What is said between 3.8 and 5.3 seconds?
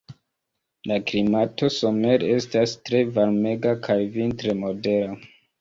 kaj vintre modera.